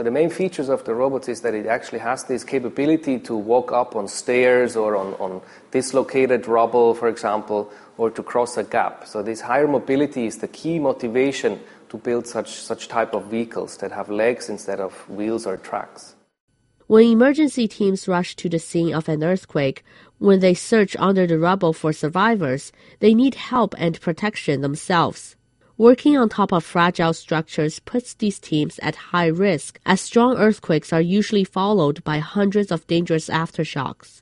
So 0.00 0.04
the 0.04 0.10
main 0.10 0.30
features 0.30 0.70
of 0.70 0.84
the 0.84 0.94
robot 0.94 1.28
is 1.28 1.42
that 1.42 1.52
it 1.52 1.66
actually 1.66 1.98
has 1.98 2.24
this 2.24 2.42
capability 2.42 3.18
to 3.18 3.36
walk 3.36 3.70
up 3.70 3.94
on 3.94 4.08
stairs 4.08 4.74
or 4.74 4.96
on, 4.96 5.12
on 5.20 5.42
dislocated 5.72 6.46
rubble, 6.48 6.94
for 6.94 7.06
example, 7.06 7.70
or 7.98 8.08
to 8.12 8.22
cross 8.22 8.56
a 8.56 8.64
gap. 8.64 9.06
So 9.06 9.22
this 9.22 9.42
higher 9.42 9.68
mobility 9.68 10.24
is 10.24 10.38
the 10.38 10.48
key 10.48 10.78
motivation 10.78 11.60
to 11.90 11.98
build 11.98 12.26
such, 12.26 12.48
such 12.48 12.88
type 12.88 13.12
of 13.12 13.26
vehicles 13.26 13.76
that 13.76 13.92
have 13.92 14.08
legs 14.08 14.48
instead 14.48 14.80
of 14.80 15.06
wheels 15.10 15.46
or 15.46 15.58
tracks. 15.58 16.14
When 16.86 17.04
emergency 17.04 17.68
teams 17.68 18.08
rush 18.08 18.34
to 18.36 18.48
the 18.48 18.58
scene 18.58 18.94
of 18.94 19.06
an 19.06 19.22
earthquake, 19.22 19.84
when 20.16 20.40
they 20.40 20.54
search 20.54 20.96
under 20.98 21.26
the 21.26 21.38
rubble 21.38 21.74
for 21.74 21.92
survivors, 21.92 22.72
they 23.00 23.12
need 23.12 23.34
help 23.34 23.74
and 23.76 24.00
protection 24.00 24.62
themselves. 24.62 25.36
Working 25.80 26.18
on 26.18 26.28
top 26.28 26.52
of 26.52 26.62
fragile 26.62 27.14
structures 27.14 27.78
puts 27.78 28.12
these 28.12 28.38
teams 28.38 28.78
at 28.80 28.96
high 28.96 29.28
risk, 29.28 29.80
as 29.86 30.02
strong 30.02 30.36
earthquakes 30.36 30.92
are 30.92 31.00
usually 31.00 31.42
followed 31.42 32.04
by 32.04 32.18
hundreds 32.18 32.70
of 32.70 32.86
dangerous 32.86 33.30
aftershocks. 33.30 34.20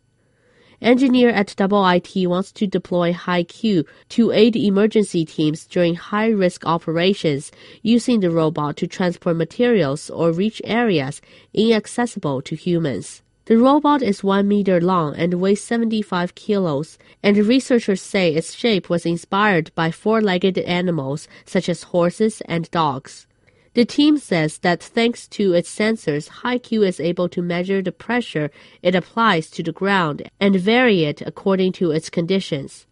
Engineer 0.81 1.31
at 1.31 1.57
IT 1.59 2.29
wants 2.29 2.53
to 2.53 2.69
deploy 2.69 3.13
HyQ 3.13 3.85
to 4.11 4.31
aid 4.31 4.55
emergency 4.55 5.25
teams 5.25 5.67
during 5.67 5.97
high 5.97 6.29
risk 6.29 6.65
operations 6.65 7.51
using 7.83 8.21
the 8.21 8.31
robot 8.31 8.77
to 8.77 8.87
transport 8.87 9.37
materials 9.37 10.11
or 10.11 10.31
reach 10.31 10.63
areas 10.63 11.21
inaccessible 11.53 12.41
to 12.41 12.55
humans. 12.55 13.23
The 13.49 13.57
robot 13.57 14.03
is 14.03 14.23
1 14.23 14.47
meter 14.47 14.79
long 14.79 15.17
and 15.17 15.41
weighs 15.41 15.65
75 15.65 16.35
kilos, 16.35 16.99
and 17.23 17.35
researchers 17.39 18.03
say 18.03 18.35
its 18.35 18.53
shape 18.53 18.91
was 18.91 19.07
inspired 19.07 19.71
by 19.75 19.91
four 19.91 20.21
legged 20.21 20.59
animals 20.59 21.29
such 21.47 21.71
as 21.71 21.85
horses 21.85 22.43
and 22.43 22.71
dogs. 22.71 23.27
The 23.73 23.87
team 23.87 24.19
says 24.19 24.59
that 24.59 24.83
thanks 24.83 25.27
to 25.29 25.55
its 25.55 25.75
sensors, 25.75 26.29
HyQ 26.43 26.87
is 26.87 27.01
able 27.01 27.31
to 27.31 27.41
measure 27.41 27.81
the 27.81 27.91
pressure 27.91 28.51
it 28.83 28.95
applies 28.95 29.49
to 29.53 29.63
the 29.63 29.73
ground 29.73 30.31
and 30.39 30.55
vary 30.57 31.05
it 31.05 31.23
according 31.23 31.73
to 31.81 31.91
its 31.91 32.11
conditions. 32.11 32.87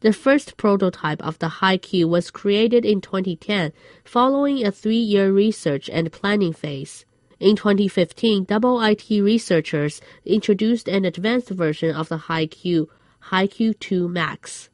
The 0.00 0.12
first 0.12 0.56
prototype 0.56 1.22
of 1.22 1.38
the 1.38 1.60
HyQ 1.62 2.08
was 2.08 2.32
created 2.32 2.84
in 2.84 3.00
2010 3.00 3.72
following 4.04 4.66
a 4.66 4.72
three 4.72 4.96
year 4.96 5.30
research 5.30 5.88
and 5.88 6.10
planning 6.10 6.52
phase. 6.52 7.04
In 7.44 7.56
2015, 7.56 8.44
Double 8.44 8.80
IT 8.80 9.10
researchers 9.10 10.00
introduced 10.24 10.88
an 10.88 11.04
advanced 11.04 11.50
version 11.50 11.94
of 11.94 12.08
the 12.08 12.16
HyQ, 12.16 12.86
HyQ 13.24 13.78
2 13.80 14.08
Max. 14.08 14.70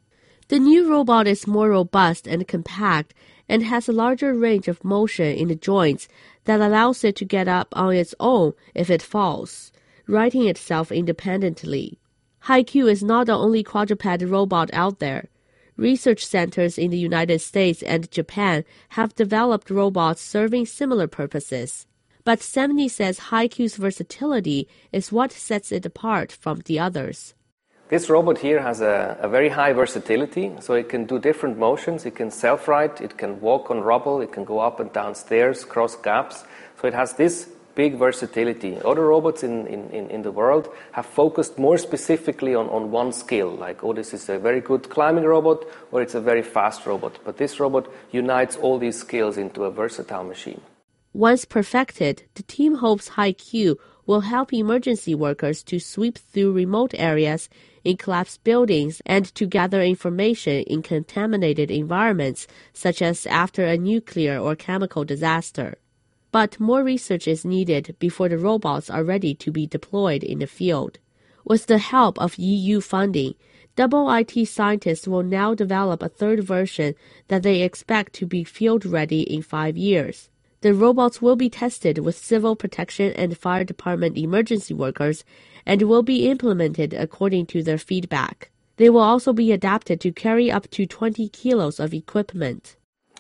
The 0.46 0.60
new 0.60 0.88
robot 0.88 1.26
is 1.26 1.48
more 1.48 1.70
robust 1.70 2.28
and 2.28 2.46
compact 2.46 3.12
and 3.48 3.64
has 3.64 3.88
a 3.88 3.92
larger 3.92 4.32
range 4.34 4.68
of 4.68 4.84
motion 4.84 5.34
in 5.34 5.48
the 5.48 5.56
joints 5.56 6.06
that 6.44 6.60
allows 6.60 7.02
it 7.02 7.16
to 7.16 7.24
get 7.24 7.48
up 7.48 7.66
on 7.72 7.92
its 7.92 8.14
own 8.20 8.52
if 8.72 8.88
it 8.88 9.02
falls, 9.02 9.72
righting 10.06 10.46
itself 10.46 10.92
independently. 10.92 11.98
HyQ 12.44 12.88
is 12.88 13.02
not 13.02 13.26
the 13.26 13.32
only 13.32 13.64
quadruped 13.64 14.22
robot 14.22 14.70
out 14.72 15.00
there. 15.00 15.28
Research 15.76 16.24
centers 16.24 16.78
in 16.78 16.92
the 16.92 16.98
United 16.98 17.40
States 17.40 17.82
and 17.82 18.08
Japan 18.12 18.64
have 18.90 19.16
developed 19.16 19.70
robots 19.70 20.22
serving 20.22 20.66
similar 20.66 21.08
purposes. 21.08 21.88
But 22.30 22.38
Semini 22.38 22.88
says 22.88 23.18
HyQ's 23.32 23.74
versatility 23.74 24.68
is 24.92 25.10
what 25.10 25.32
sets 25.32 25.72
it 25.72 25.84
apart 25.84 26.30
from 26.30 26.60
the 26.64 26.78
others. 26.78 27.34
This 27.88 28.08
robot 28.08 28.38
here 28.38 28.62
has 28.62 28.80
a, 28.80 29.18
a, 29.20 29.28
very 29.28 29.48
high 29.48 29.72
versatility, 29.72 30.52
so 30.60 30.74
it 30.74 30.88
can 30.88 31.06
do 31.06 31.18
different 31.18 31.58
motions. 31.58 32.06
It 32.06 32.14
can 32.14 32.30
self 32.30 32.68
right, 32.68 33.00
it 33.00 33.18
can 33.18 33.40
walk 33.40 33.68
on 33.68 33.80
rubble, 33.80 34.20
it 34.20 34.30
can 34.30 34.44
go 34.44 34.60
up 34.60 34.78
and 34.78 34.92
down 34.92 35.16
stairs, 35.16 35.64
cross 35.64 35.96
gaps. 35.96 36.44
So 36.80 36.86
it 36.86 36.94
has 36.94 37.14
this 37.14 37.48
big 37.74 37.96
versatility. 37.96 38.78
Other 38.84 39.08
robots 39.08 39.42
in, 39.42 39.66
in, 39.66 39.90
in 39.90 40.22
the 40.22 40.30
world 40.30 40.68
have 40.92 41.06
focused 41.06 41.58
more 41.58 41.78
specifically 41.78 42.54
on, 42.54 42.68
on 42.68 42.92
one 42.92 43.12
skill, 43.12 43.50
like, 43.50 43.82
oh, 43.82 43.92
this 43.92 44.14
is 44.14 44.28
a 44.28 44.38
very 44.38 44.60
good 44.60 44.88
climbing 44.88 45.24
robot 45.24 45.64
or 45.90 46.00
it's 46.00 46.14
a 46.14 46.20
very 46.20 46.42
fast 46.42 46.86
robot. 46.86 47.18
But 47.24 47.38
this 47.38 47.58
robot 47.58 47.88
unites 48.12 48.54
all 48.54 48.78
these 48.78 49.00
skills 49.00 49.36
into 49.36 49.64
a 49.64 49.70
versatile 49.72 50.22
machine. 50.22 50.60
Once 51.12 51.44
perfected, 51.44 52.22
the 52.34 52.42
team 52.44 52.76
hopes 52.76 53.10
HyQ 53.10 53.76
will 54.06 54.20
help 54.20 54.52
emergency 54.52 55.14
workers 55.14 55.62
to 55.64 55.80
sweep 55.80 56.16
through 56.16 56.52
remote 56.52 56.94
areas 56.94 57.48
in 57.82 57.96
collapsed 57.96 58.44
buildings 58.44 59.02
and 59.04 59.34
to 59.34 59.46
gather 59.46 59.82
information 59.82 60.62
in 60.62 60.82
contaminated 60.82 61.70
environments, 61.70 62.46
such 62.72 63.02
as 63.02 63.26
after 63.26 63.64
a 63.64 63.76
nuclear 63.76 64.38
or 64.38 64.54
chemical 64.54 65.04
disaster. 65.04 65.78
But 66.30 66.60
more 66.60 66.84
research 66.84 67.26
is 67.26 67.44
needed 67.44 67.96
before 67.98 68.28
the 68.28 68.38
robots 68.38 68.88
are 68.88 69.02
ready 69.02 69.34
to 69.34 69.50
be 69.50 69.66
deployed 69.66 70.22
in 70.22 70.38
the 70.38 70.46
field. 70.46 70.98
With 71.44 71.66
the 71.66 71.78
help 71.78 72.20
of 72.20 72.38
EU 72.38 72.80
funding, 72.80 73.34
Double 73.76 74.10
IT 74.10 74.46
scientists 74.46 75.08
will 75.08 75.22
now 75.22 75.54
develop 75.54 76.02
a 76.02 76.08
third 76.08 76.44
version 76.44 76.94
that 77.28 77.42
they 77.42 77.62
expect 77.62 78.12
to 78.14 78.26
be 78.26 78.44
field 78.44 78.84
ready 78.84 79.22
in 79.22 79.42
five 79.42 79.76
years. 79.76 80.28
The 80.62 80.74
robots 80.74 81.22
will 81.22 81.36
be 81.36 81.48
tested 81.48 81.98
with 81.98 82.18
civil 82.18 82.54
protection 82.54 83.14
and 83.14 83.36
fire 83.36 83.64
department 83.64 84.18
emergency 84.18 84.74
workers 84.74 85.24
and 85.64 85.80
will 85.82 86.02
be 86.02 86.28
implemented 86.28 86.92
according 86.92 87.46
to 87.46 87.62
their 87.62 87.78
feedback. 87.78 88.50
They 88.76 88.90
will 88.90 89.00
also 89.00 89.32
be 89.32 89.52
adapted 89.52 90.02
to 90.02 90.12
carry 90.12 90.50
up 90.50 90.68
to 90.72 90.84
20 90.84 91.30
kilos 91.30 91.80
of 91.80 91.94
equipment. 91.94 92.76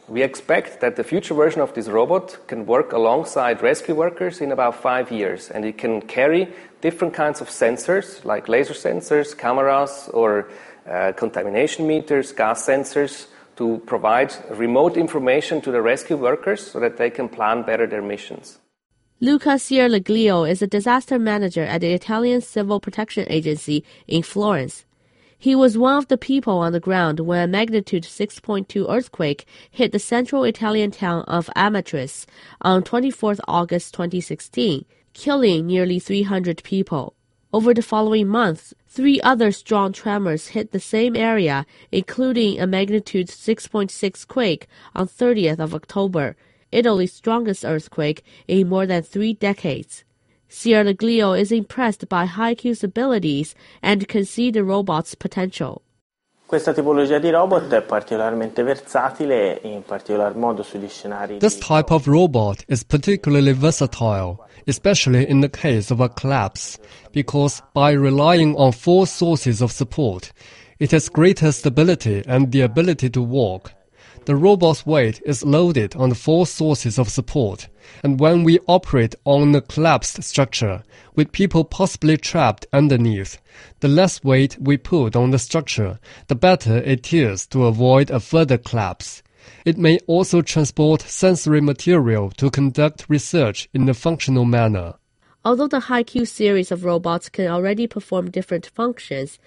We 0.06 0.22
expect 0.22 0.80
that 0.80 0.96
the 0.96 1.04
future 1.04 1.32
version 1.32 1.62
of 1.62 1.72
this 1.72 1.88
robot 1.88 2.36
can 2.46 2.66
work 2.66 2.92
alongside 2.92 3.62
rescue 3.62 3.94
workers 3.94 4.42
in 4.42 4.52
about 4.52 4.74
five 4.74 5.10
years, 5.10 5.50
and 5.50 5.64
it 5.64 5.78
can 5.78 6.02
carry 6.02 6.48
different 6.82 7.14
kinds 7.14 7.40
of 7.40 7.48
sensors, 7.48 8.22
like 8.24 8.48
laser 8.48 8.74
sensors, 8.74 9.36
cameras, 9.36 10.10
or 10.12 10.48
uh, 10.86 11.12
contamination 11.12 11.86
meters, 11.86 12.32
gas 12.32 12.66
sensors, 12.66 13.28
to 13.60 13.78
provide 13.84 14.32
remote 14.50 14.96
information 14.96 15.60
to 15.60 15.70
the 15.70 15.82
rescue 15.82 16.16
workers 16.16 16.66
so 16.66 16.80
that 16.80 16.96
they 16.96 17.10
can 17.10 17.28
plan 17.28 17.62
better 17.62 17.86
their 17.86 18.02
missions. 18.02 18.58
Luca 19.20 19.58
Cierlaglio 19.58 20.48
is 20.48 20.62
a 20.62 20.66
disaster 20.66 21.18
manager 21.18 21.62
at 21.62 21.82
the 21.82 21.92
Italian 21.92 22.40
Civil 22.40 22.80
Protection 22.80 23.26
Agency 23.28 23.84
in 24.08 24.22
Florence. 24.22 24.86
He 25.38 25.54
was 25.54 25.76
one 25.76 25.96
of 25.98 26.08
the 26.08 26.16
people 26.16 26.56
on 26.58 26.72
the 26.72 26.80
ground 26.80 27.20
when 27.20 27.42
a 27.42 27.46
magnitude 27.46 28.04
6.2 28.04 28.86
earthquake 28.88 29.46
hit 29.70 29.92
the 29.92 29.98
central 29.98 30.44
Italian 30.44 30.90
town 30.90 31.24
of 31.24 31.50
Amatrice 31.54 32.24
on 32.62 32.82
24 32.82 33.36
August 33.46 33.92
2016, 33.92 34.86
killing 35.12 35.66
nearly 35.66 35.98
300 35.98 36.62
people. 36.64 37.14
Over 37.52 37.74
the 37.74 37.82
following 37.82 38.28
months, 38.28 38.74
three 38.86 39.20
other 39.22 39.50
strong 39.50 39.92
tremors 39.92 40.48
hit 40.48 40.70
the 40.70 40.78
same 40.78 41.16
area, 41.16 41.66
including 41.90 42.60
a 42.60 42.66
magnitude 42.66 43.26
6.6 43.26 44.28
quake 44.28 44.68
on 44.94 45.08
30th 45.08 45.58
of 45.58 45.74
October, 45.74 46.36
Italy's 46.70 47.12
strongest 47.12 47.64
earthquake 47.64 48.22
in 48.46 48.68
more 48.68 48.86
than 48.86 49.02
three 49.02 49.34
decades. 49.34 50.04
Cierlaglio 50.48 51.36
is 51.36 51.50
impressed 51.50 52.08
by 52.08 52.26
HyQ's 52.26 52.84
abilities 52.84 53.56
and 53.82 54.06
can 54.06 54.24
see 54.24 54.52
the 54.52 54.62
robot's 54.62 55.16
potential. 55.16 55.82
This 61.40 61.58
type 61.60 61.90
of 61.92 62.08
robot 62.08 62.64
is 62.68 62.82
particularly 62.82 63.52
versatile 63.52 64.46
especially 64.66 65.28
in 65.28 65.40
the 65.40 65.48
case 65.48 65.90
of 65.90 66.00
a 66.00 66.08
collapse, 66.08 66.78
because 67.12 67.62
by 67.74 67.92
relying 67.92 68.56
on 68.56 68.72
four 68.72 69.06
sources 69.06 69.60
of 69.60 69.72
support, 69.72 70.32
it 70.78 70.90
has 70.92 71.08
greater 71.08 71.52
stability 71.52 72.22
and 72.26 72.52
the 72.52 72.62
ability 72.62 73.10
to 73.10 73.22
walk. 73.22 73.72
The 74.26 74.36
robot's 74.36 74.84
weight 74.84 75.22
is 75.24 75.44
loaded 75.44 75.96
on 75.96 76.10
the 76.10 76.14
four 76.14 76.46
sources 76.46 76.98
of 76.98 77.08
support, 77.08 77.68
and 78.04 78.20
when 78.20 78.44
we 78.44 78.58
operate 78.68 79.14
on 79.24 79.54
a 79.54 79.62
collapsed 79.62 80.22
structure, 80.22 80.82
with 81.16 81.32
people 81.32 81.64
possibly 81.64 82.18
trapped 82.18 82.66
underneath, 82.70 83.38
the 83.80 83.88
less 83.88 84.22
weight 84.22 84.58
we 84.60 84.76
put 84.76 85.16
on 85.16 85.30
the 85.30 85.38
structure, 85.38 85.98
the 86.28 86.34
better 86.34 86.76
it 86.76 87.12
is 87.14 87.46
to 87.48 87.64
avoid 87.64 88.10
a 88.10 88.20
further 88.20 88.58
collapse. 88.58 89.22
It 89.64 89.78
may 89.78 89.98
also 90.06 90.42
transport 90.42 91.00
sensory 91.00 91.62
material 91.62 92.30
to 92.32 92.50
conduct 92.50 93.06
research 93.08 93.68
in 93.72 93.88
a 93.88 93.94
functional 93.94 94.44
manner. 94.44 94.94
Although 95.42 95.68
the 95.68 95.80
HyQ 95.80 96.28
series 96.28 96.70
of 96.70 96.84
robots 96.84 97.30
can 97.30 97.46
already 97.46 97.86
perform 97.86 98.30
different 98.30 98.66
functions, 98.66 99.38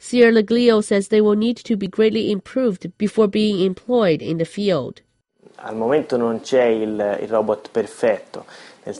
Cierlaglio 0.00 0.82
says 0.82 1.08
they 1.08 1.20
will 1.20 1.36
need 1.36 1.58
to 1.58 1.76
be 1.76 1.86
greatly 1.86 2.32
improved 2.32 2.90
before 2.96 3.28
being 3.28 3.60
employed 3.60 4.22
in 4.22 4.38
the 4.38 4.44
field. 4.44 5.02
Al 5.62 5.76
momento 5.76 6.16
non 6.16 6.40
c'è 6.40 6.64
il, 6.64 7.18
il 7.20 7.28
robot 7.28 7.68
perfetto. 7.70 8.46
At 8.86 8.94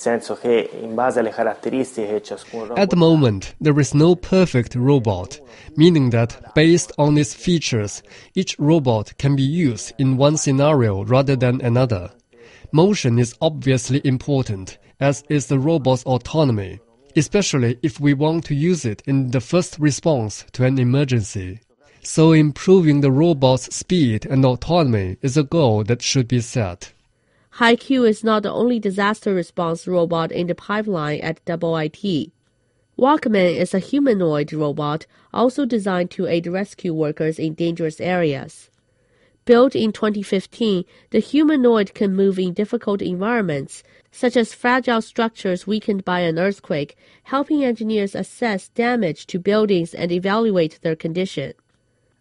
the 2.90 2.96
moment, 2.96 3.54
there 3.60 3.80
is 3.80 3.94
no 3.94 4.14
perfect 4.14 4.74
robot, 4.76 5.40
meaning 5.74 6.10
that 6.10 6.54
based 6.54 6.92
on 6.98 7.16
its 7.16 7.32
features, 7.32 8.02
each 8.34 8.58
robot 8.58 9.16
can 9.16 9.34
be 9.34 9.42
used 9.42 9.94
in 9.98 10.18
one 10.18 10.36
scenario 10.36 11.02
rather 11.04 11.34
than 11.34 11.62
another. 11.62 12.10
Motion 12.72 13.18
is 13.18 13.34
obviously 13.40 14.02
important, 14.04 14.76
as 15.00 15.24
is 15.30 15.46
the 15.46 15.58
robot's 15.58 16.04
autonomy, 16.04 16.78
especially 17.16 17.78
if 17.82 18.00
we 18.00 18.14
want 18.14 18.44
to 18.46 18.54
use 18.54 18.84
it 18.84 19.02
in 19.06 19.30
the 19.30 19.40
first 19.40 19.78
response 19.78 20.44
to 20.52 20.64
an 20.64 20.78
emergency. 20.78 21.60
So 22.02 22.32
improving 22.32 23.00
the 23.00 23.12
robot's 23.12 23.74
speed 23.74 24.24
and 24.26 24.44
autonomy 24.44 25.18
is 25.20 25.36
a 25.36 25.42
goal 25.42 25.84
that 25.84 26.02
should 26.02 26.28
be 26.28 26.40
set. 26.40 26.92
HyQ 27.54 28.08
is 28.08 28.24
not 28.24 28.42
the 28.42 28.52
only 28.52 28.78
disaster 28.78 29.34
response 29.34 29.86
robot 29.86 30.32
in 30.32 30.46
the 30.46 30.54
pipeline 30.54 31.20
at 31.20 31.40
IT. 31.46 32.32
Walkman 32.98 33.56
is 33.56 33.74
a 33.74 33.78
humanoid 33.78 34.52
robot 34.52 35.06
also 35.32 35.66
designed 35.66 36.10
to 36.12 36.26
aid 36.26 36.46
rescue 36.46 36.94
workers 36.94 37.38
in 37.38 37.54
dangerous 37.54 38.00
areas. 38.00 38.69
Built 39.50 39.74
in 39.74 39.90
2015, 39.90 40.84
the 41.10 41.18
humanoid 41.18 41.92
can 41.92 42.14
move 42.14 42.38
in 42.38 42.52
difficult 42.52 43.02
environments, 43.02 43.82
such 44.12 44.36
as 44.36 44.54
fragile 44.54 45.02
structures 45.02 45.66
weakened 45.66 46.04
by 46.04 46.20
an 46.20 46.38
earthquake, 46.38 46.96
helping 47.24 47.64
engineers 47.64 48.14
assess 48.14 48.68
damage 48.68 49.26
to 49.26 49.40
buildings 49.40 49.92
and 49.92 50.12
evaluate 50.12 50.78
their 50.82 50.94
condition. 50.94 51.54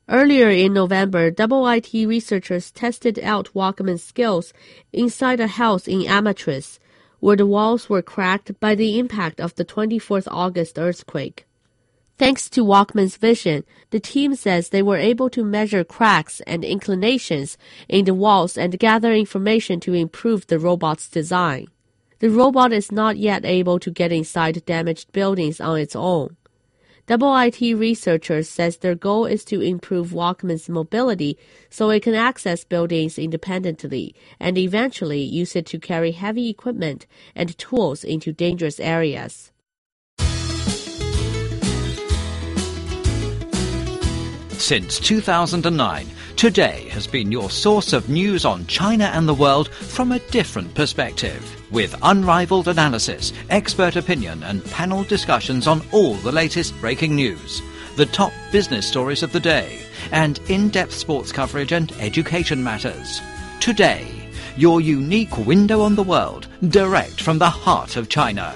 Earlier 0.07 0.49
in 0.49 0.73
November, 0.73 1.29
Double 1.29 1.67
IT 1.67 1.93
researchers 1.93 2.71
tested 2.71 3.19
out 3.19 3.53
Walkman's 3.53 4.01
skills 4.01 4.51
inside 4.91 5.39
a 5.39 5.45
house 5.45 5.87
in 5.87 6.07
Amatrice, 6.07 6.79
where 7.19 7.37
the 7.37 7.45
walls 7.45 7.91
were 7.91 8.01
cracked 8.01 8.59
by 8.59 8.73
the 8.73 8.97
impact 8.97 9.39
of 9.39 9.53
the 9.53 9.63
24th 9.63 10.27
August 10.31 10.79
earthquake. 10.79 11.45
Thanks 12.19 12.49
to 12.49 12.65
Walkman's 12.65 13.15
vision, 13.15 13.63
the 13.91 13.99
team 14.01 14.35
says 14.35 14.69
they 14.69 14.81
were 14.81 14.97
able 14.97 15.29
to 15.29 15.41
measure 15.41 15.85
cracks 15.85 16.41
and 16.41 16.65
inclinations 16.65 17.57
in 17.87 18.03
the 18.03 18.13
walls 18.13 18.57
and 18.57 18.77
gather 18.77 19.13
information 19.13 19.79
to 19.79 19.93
improve 19.93 20.45
the 20.47 20.59
robot's 20.59 21.07
design. 21.07 21.67
The 22.19 22.29
robot 22.29 22.73
is 22.73 22.91
not 22.91 23.15
yet 23.15 23.45
able 23.45 23.79
to 23.79 23.89
get 23.89 24.11
inside 24.11 24.65
damaged 24.65 25.13
buildings 25.13 25.61
on 25.61 25.79
its 25.79 25.95
own. 25.95 26.35
Double 27.07 27.33
IT 27.37 27.61
researchers 27.61 28.49
says 28.49 28.75
their 28.75 28.95
goal 28.95 29.25
is 29.25 29.45
to 29.45 29.61
improve 29.61 30.09
Walkman's 30.09 30.67
mobility 30.67 31.37
so 31.69 31.89
it 31.89 32.03
can 32.03 32.15
access 32.15 32.65
buildings 32.65 33.17
independently 33.17 34.13
and 34.41 34.57
eventually 34.57 35.21
use 35.21 35.55
it 35.55 35.65
to 35.67 35.79
carry 35.79 36.11
heavy 36.11 36.49
equipment 36.49 37.07
and 37.33 37.57
tools 37.57 38.03
into 38.03 38.33
dangerous 38.33 38.81
areas. 38.81 39.53
Since 44.69 44.99
2009, 44.99 46.05
Today 46.35 46.87
has 46.89 47.07
been 47.07 47.31
your 47.31 47.49
source 47.49 47.91
of 47.91 48.07
news 48.07 48.45
on 48.45 48.67
China 48.67 49.05
and 49.05 49.27
the 49.27 49.33
world 49.33 49.69
from 49.69 50.11
a 50.11 50.19
different 50.29 50.75
perspective. 50.75 51.43
With 51.71 51.97
unrivaled 52.03 52.67
analysis, 52.67 53.33
expert 53.49 53.95
opinion, 53.95 54.43
and 54.43 54.63
panel 54.65 55.03
discussions 55.03 55.65
on 55.65 55.81
all 55.91 56.13
the 56.17 56.31
latest 56.31 56.79
breaking 56.79 57.15
news, 57.15 57.63
the 57.95 58.05
top 58.05 58.31
business 58.51 58.85
stories 58.87 59.23
of 59.23 59.31
the 59.31 59.39
day, 59.39 59.81
and 60.11 60.39
in 60.49 60.69
depth 60.69 60.93
sports 60.93 61.31
coverage 61.31 61.71
and 61.71 61.91
education 61.93 62.63
matters. 62.63 63.21
Today, 63.59 64.05
your 64.55 64.81
unique 64.81 65.35
window 65.35 65.81
on 65.81 65.95
the 65.95 66.03
world, 66.03 66.47
direct 66.67 67.23
from 67.23 67.39
the 67.39 67.49
heart 67.49 67.95
of 67.95 68.07
China. 68.07 68.55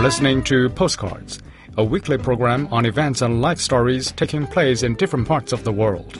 You're 0.00 0.06
listening 0.06 0.42
to 0.44 0.70
Postcards, 0.70 1.40
a 1.76 1.84
weekly 1.84 2.16
program 2.16 2.68
on 2.72 2.86
events 2.86 3.20
and 3.20 3.42
life 3.42 3.60
stories 3.60 4.12
taking 4.12 4.46
place 4.46 4.82
in 4.82 4.94
different 4.94 5.28
parts 5.28 5.52
of 5.52 5.62
the 5.62 5.72
world. 5.72 6.18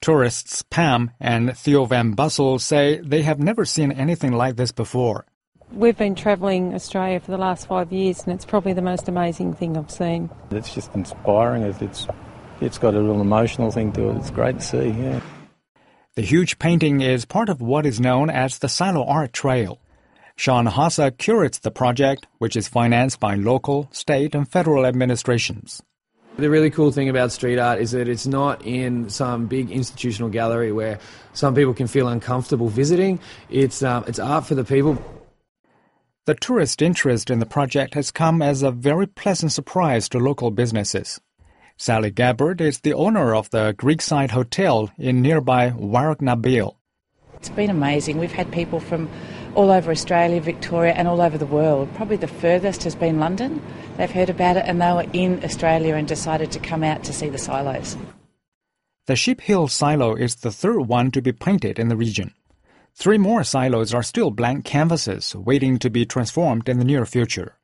Tourists 0.01 0.63
Pam 0.63 1.11
and 1.21 1.57
Theo 1.57 1.85
Van 1.85 2.15
Bussel 2.15 2.61
say 2.61 3.01
they 3.01 3.23
have 3.23 3.41
never 3.41 3.65
seen 3.65 3.91
anything 3.93 4.33
like 4.33 4.57
this 4.57 4.73
before. 4.73 5.27
We've 5.73 5.99
been 5.99 6.15
travelling 6.15 6.75
Australia 6.75 7.21
for 7.21 7.31
the 7.31 7.37
last 7.37 7.67
five 7.67 7.93
years, 7.93 8.23
and 8.23 8.33
it's 8.33 8.47
probably 8.47 8.73
the 8.73 8.83
most 8.83 9.09
amazing 9.09 9.55
thing 9.55 9.77
I've 9.77 9.91
seen. 9.91 10.31
It's 10.51 10.73
just 10.73 10.95
inspiring. 10.95 11.63
It's 11.63 12.07
it's 12.61 12.79
got 12.79 12.95
a 12.95 13.03
real 13.03 13.21
emotional 13.21 13.71
thing 13.71 13.93
to 13.93 14.11
it. 14.11 14.17
It's 14.17 14.31
great 14.31 14.59
to 14.59 14.65
see. 14.65 14.89
Yeah. 14.91 15.21
The 16.15 16.23
huge 16.23 16.59
painting 16.59 17.01
is 17.01 17.25
part 17.25 17.49
of 17.49 17.61
what 17.61 17.87
is 17.87 18.01
known 18.01 18.31
as 18.31 18.59
the 18.59 18.69
Silo 18.69 19.05
Art 19.05 19.33
Trail. 19.33 19.79
Shaun 20.39 20.67
Hossack 20.67 21.19
curates 21.19 21.59
the 21.59 21.73
project, 21.73 22.29
which 22.39 22.55
is 22.55 22.69
financed 22.69 23.19
by 23.19 23.35
local, 23.35 23.89
state, 23.91 24.37
and 24.37 24.49
federal 24.49 24.87
administrations. 24.87 25.83
The 26.37 26.49
really 26.49 26.71
cool 26.71 26.93
thing 26.93 27.09
about 27.09 27.33
street 27.33 27.59
art 27.59 27.81
is 27.81 27.91
that 27.91 28.07
it's 28.07 28.25
not 28.25 28.65
in 28.65 29.11
some 29.11 29.49
big 29.49 29.73
institutional 29.73 30.31
gallery 30.31 30.71
where 30.71 31.01
some 31.33 31.57
people 31.57 31.75
can 31.75 31.89
feel 31.89 32.07
uncomfortable 32.07 32.69
visiting. 32.69 33.19
It's, 33.51 33.83
um, 33.83 34.05
it's 34.07 34.21
art 34.21 34.47
for 34.47 34.55
the 34.55 34.63
people. 34.63 34.97
The 36.27 36.37
tourist 36.37 36.83
interest 36.83 37.31
in 37.31 37.41
the 37.41 37.47
project 37.47 37.95
has 37.95 38.13
come 38.13 38.41
as 38.41 38.63
a 38.63 38.71
very 38.71 39.09
pleasant 39.09 39.51
surprise 39.51 40.09
to 40.11 40.21
local 40.21 40.53
businesses. 40.53 41.21
Sally 41.77 42.13
Gabbard 42.13 42.61
is 42.61 42.79
the 42.79 42.95
owner 42.95 43.35
of 43.35 43.51
the 43.51 43.75
Creekside 43.77 44.31
Hotel 44.31 44.89
in 44.99 45.21
nearby 45.21 45.71
Warracknabeal. 45.71 46.77
It's 47.35 47.49
been 47.49 47.71
amazing. 47.71 48.19
We've 48.19 48.33
had 48.33 48.53
people 48.53 48.79
from 48.79 49.09
all 49.59 49.73
over 49.73 49.91
Australia, 49.91 50.41
Victoria, 50.41 50.93
and 50.93 51.09
all 51.09 51.21
over 51.21 51.37
the 51.37 51.45
world. 51.45 51.93
Probably 51.97 52.17
the 52.17 52.29
furthest 52.29 52.85
has 52.85 52.95
been 52.95 53.19
London. 53.19 53.61
They've 53.97 54.09
heard 54.09 54.31
about 54.31 54.57
it 54.57 54.65
and 54.67 54.81
they 54.81 54.93
were 54.93 55.07
in 55.13 55.43
Australia 55.43 55.97
and 55.97 56.07
decided 56.07 56.53
to 56.53 56.61
come 56.61 56.85
out 56.85 57.03
to 57.05 57.13
see 57.13 57.29
the 57.29 57.39
silos. 57.39 57.97
The 59.09 59.17
Sheep 59.17 59.41
Hill 59.41 59.67
silo 59.67 60.15
is 60.15 60.37
the 60.37 60.53
third 60.53 60.83
one 60.83 61.11
to 61.11 61.21
be 61.21 61.33
painted 61.33 61.81
in 61.81 61.89
the 61.89 61.97
region. 61.97 62.35
Three 62.95 63.19
more 63.19 63.43
silos 63.43 63.93
are 63.93 64.05
still 64.05 64.31
blank 64.31 64.65
canvases 64.65 65.35
waiting 65.35 65.81
to 65.81 65.91
be 65.91 66.07
transformed 66.07 66.69
in 66.69 66.79
the 66.79 66.85
near 66.85 67.05
future. 67.05 67.57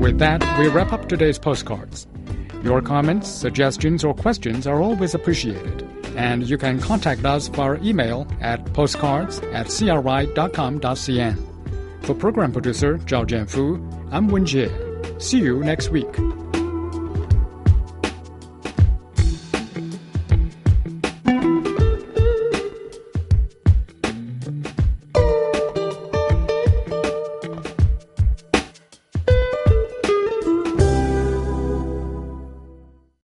With 0.00 0.18
that, 0.20 0.42
we 0.58 0.68
wrap 0.68 0.94
up 0.94 1.06
today's 1.06 1.38
postcards. 1.38 2.06
Your 2.62 2.80
comments, 2.80 3.28
suggestions, 3.28 4.04
or 4.04 4.14
questions 4.14 4.66
are 4.66 4.80
always 4.80 5.14
appreciated, 5.14 5.82
and 6.16 6.48
you 6.48 6.56
can 6.56 6.78
contact 6.80 7.24
us 7.24 7.48
via 7.48 7.74
email 7.82 8.26
at 8.40 8.64
postcards 8.72 9.40
at 9.52 9.66
cri.com.cn. 9.66 11.36
For 12.02 12.14
program 12.14 12.52
producer 12.52 12.98
Zhao 12.98 13.26
Jianfu, 13.26 14.08
I'm 14.12 14.28
Wen 14.28 14.44
Jie. 14.46 14.70
See 15.20 15.38
you 15.38 15.60
next 15.64 15.90
week. 15.90 16.16